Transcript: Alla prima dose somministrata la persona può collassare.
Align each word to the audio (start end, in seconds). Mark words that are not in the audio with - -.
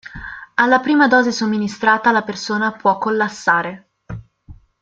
Alla 0.55 0.79
prima 0.79 1.07
dose 1.07 1.31
somministrata 1.31 2.11
la 2.11 2.23
persona 2.23 2.71
può 2.71 2.97
collassare. 2.97 3.91